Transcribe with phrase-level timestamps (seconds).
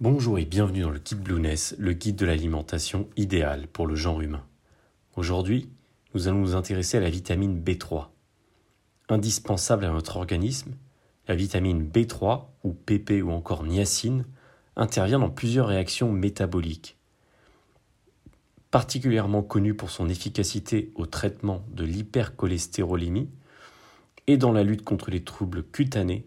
[0.00, 4.20] Bonjour et bienvenue dans le Guide Blueness, le guide de l'alimentation idéale pour le genre
[4.20, 4.44] humain.
[5.16, 5.70] Aujourd'hui,
[6.14, 8.06] nous allons nous intéresser à la vitamine B3.
[9.08, 10.76] Indispensable à notre organisme,
[11.26, 14.24] la vitamine B3, ou PP ou encore niacine,
[14.76, 16.96] intervient dans plusieurs réactions métaboliques.
[18.70, 23.30] Particulièrement connue pour son efficacité au traitement de l'hypercholestérolémie
[24.28, 26.24] et dans la lutte contre les troubles cutanés,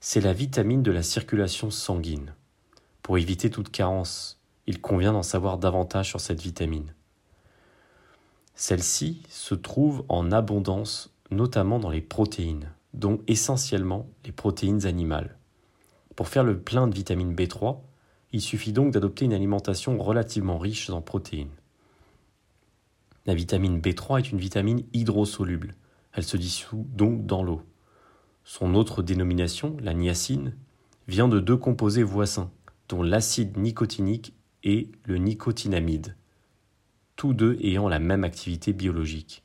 [0.00, 2.34] c'est la vitamine de la circulation sanguine.
[3.04, 6.94] Pour éviter toute carence, il convient d'en savoir davantage sur cette vitamine.
[8.54, 15.36] Celle-ci se trouve en abondance notamment dans les protéines, dont essentiellement les protéines animales.
[16.16, 17.76] Pour faire le plein de vitamine B3,
[18.32, 21.52] il suffit donc d'adopter une alimentation relativement riche en protéines.
[23.26, 25.74] La vitamine B3 est une vitamine hydrosoluble.
[26.14, 27.60] Elle se dissout donc dans l'eau.
[28.44, 30.56] Son autre dénomination, la niacine,
[31.06, 32.50] vient de deux composés voisins,
[33.02, 36.16] l'acide nicotinique et le nicotinamide,
[37.16, 39.42] tous deux ayant la même activité biologique.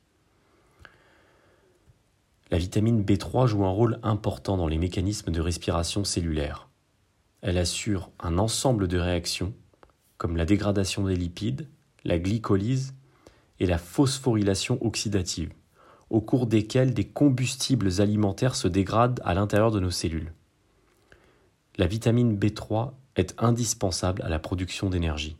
[2.51, 6.69] La vitamine B3 joue un rôle important dans les mécanismes de respiration cellulaire.
[7.41, 9.53] Elle assure un ensemble de réactions,
[10.17, 11.67] comme la dégradation des lipides,
[12.03, 12.95] la glycolyse
[13.59, 15.53] et la phosphorylation oxydative,
[16.09, 20.33] au cours desquelles des combustibles alimentaires se dégradent à l'intérieur de nos cellules.
[21.77, 25.37] La vitamine B3 est indispensable à la production d'énergie.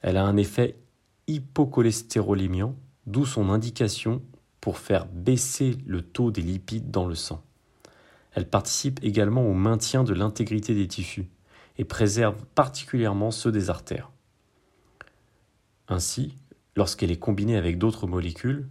[0.00, 0.76] Elle a un effet
[1.26, 2.76] hypocholestérolémiant,
[3.06, 4.22] d'où son indication
[4.60, 7.42] pour faire baisser le taux des lipides dans le sang.
[8.32, 11.28] Elle participe également au maintien de l'intégrité des tissus
[11.78, 14.10] et préserve particulièrement ceux des artères.
[15.88, 16.36] Ainsi,
[16.74, 18.68] lorsqu'elle est combinée avec d'autres molécules,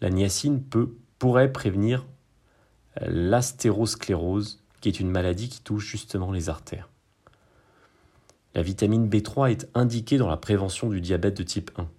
[0.00, 2.06] la niacine peut, pourrait prévenir
[3.00, 6.88] l'astérosclérose, qui est une maladie qui touche justement les artères.
[8.56, 11.90] La vitamine B3 est indiquée dans la prévention du diabète de type 1.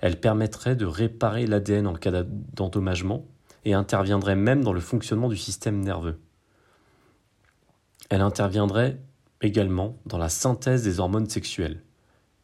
[0.00, 3.24] Elle permettrait de réparer l'ADN en cas d'endommagement
[3.64, 6.18] et interviendrait même dans le fonctionnement du système nerveux.
[8.10, 9.00] Elle interviendrait
[9.40, 11.80] également dans la synthèse des hormones sexuelles,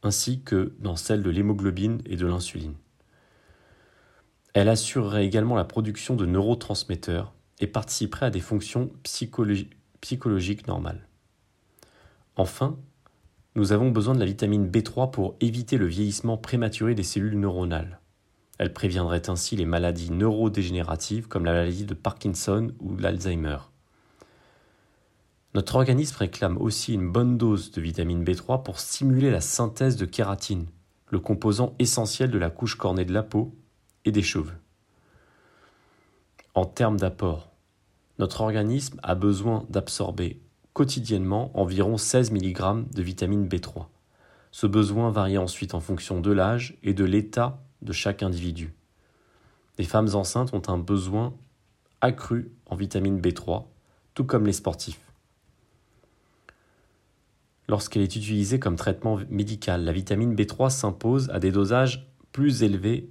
[0.05, 2.77] ainsi que dans celle de l'hémoglobine et de l'insuline.
[4.55, 11.09] Elle assurerait également la production de neurotransmetteurs et participerait à des fonctions psychologiques normales.
[12.37, 12.79] Enfin,
[13.57, 18.01] nous avons besoin de la vitamine B3 pour éviter le vieillissement prématuré des cellules neuronales.
[18.59, 23.59] Elle préviendrait ainsi les maladies neurodégénératives comme la maladie de Parkinson ou l'Alzheimer.
[25.55, 30.05] Notre organisme réclame aussi une bonne dose de vitamine B3 pour stimuler la synthèse de
[30.05, 30.67] kératine,
[31.09, 33.53] le composant essentiel de la couche cornée de la peau
[34.05, 34.59] et des cheveux.
[36.55, 37.51] En termes d'apport,
[38.19, 40.41] notre organisme a besoin d'absorber
[40.73, 43.87] quotidiennement environ 16 mg de vitamine B3.
[44.51, 48.75] Ce besoin varie ensuite en fonction de l'âge et de l'état de chaque individu.
[49.79, 51.35] Les femmes enceintes ont un besoin
[52.01, 53.65] accru en vitamine B3,
[54.15, 55.01] tout comme les sportifs.
[57.69, 63.09] Lorsqu'elle est utilisée comme traitement médical, la vitamine B3 s'impose à des dosages plus élevés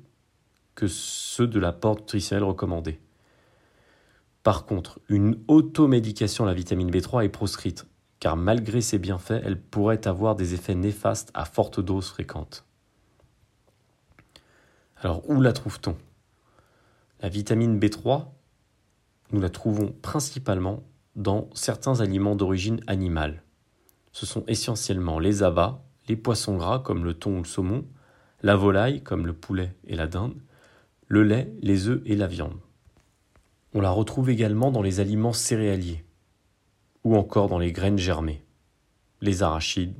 [0.76, 3.00] que ceux de l'apport nutritionnel recommandé.
[4.50, 7.86] Par contre, une automédication à la vitamine B3 est proscrite,
[8.20, 12.66] car malgré ses bienfaits, elle pourrait avoir des effets néfastes à forte dose fréquente.
[14.98, 15.96] Alors, où la trouve-t-on?
[17.22, 18.26] La vitamine B3,
[19.34, 20.82] nous la trouvons principalement
[21.16, 23.44] dans certains aliments d'origine animale.
[24.14, 27.86] Ce sont essentiellement les abats, les poissons gras comme le thon ou le saumon,
[28.42, 30.42] la volaille comme le poulet et la dinde,
[31.08, 32.58] le lait, les œufs et la viande.
[33.76, 36.04] On la retrouve également dans les aliments céréaliers,
[37.04, 38.44] ou encore dans les graines germées,
[39.22, 39.96] les arachides,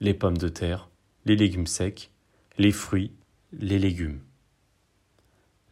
[0.00, 0.90] les pommes de terre,
[1.24, 2.10] les légumes secs,
[2.58, 3.12] les fruits,
[3.50, 4.20] les légumes.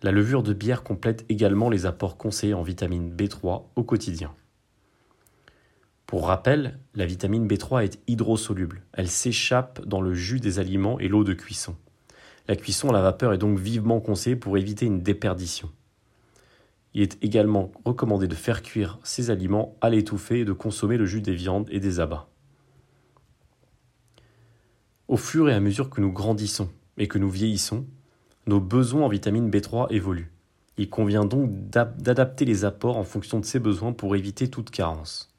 [0.03, 4.34] La levure de bière complète également les apports conseillés en vitamine B3 au quotidien.
[6.07, 8.83] Pour rappel, la vitamine B3 est hydrosoluble.
[8.95, 11.77] Elle s'échappe dans le jus des aliments et l'eau de cuisson.
[12.48, 15.71] La cuisson à la vapeur est donc vivement conseillée pour éviter une déperdition.
[16.94, 21.06] Il est également recommandé de faire cuire ces aliments à l'étouffer et de consommer le
[21.06, 22.28] jus des viandes et des abats.
[25.09, 26.68] Au fur et à mesure que nous grandissons
[26.98, 27.86] et que nous vieillissons,
[28.47, 30.33] nos besoins en vitamine B3 évoluent.
[30.77, 35.30] Il convient donc d'adapter les apports en fonction de ces besoins pour éviter toute carence.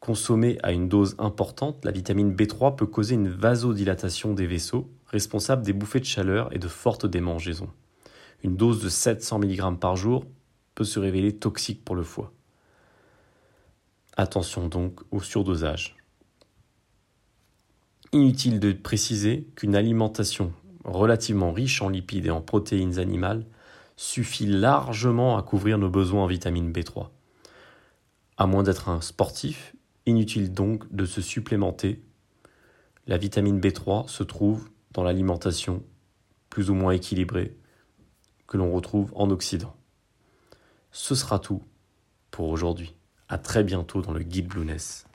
[0.00, 5.62] Consommée à une dose importante, la vitamine B3 peut causer une vasodilatation des vaisseaux, responsable
[5.62, 7.70] des bouffées de chaleur et de fortes démangeaisons
[8.42, 10.24] une dose de 700 mg par jour
[10.74, 12.32] peut se révéler toxique pour le foie.
[14.16, 15.96] Attention donc au surdosage.
[18.12, 20.52] Inutile de préciser qu'une alimentation
[20.84, 23.46] relativement riche en lipides et en protéines animales
[23.96, 27.08] suffit largement à couvrir nos besoins en vitamine B3.
[28.36, 29.76] À moins d'être un sportif,
[30.06, 32.02] inutile donc de se supplémenter.
[33.06, 35.82] La vitamine B3 se trouve dans l'alimentation
[36.48, 37.54] plus ou moins équilibrée
[38.50, 39.74] que l'on retrouve en Occident.
[40.90, 41.62] Ce sera tout
[42.32, 42.96] pour aujourd'hui.
[43.28, 45.06] À très bientôt dans le guide Blueness.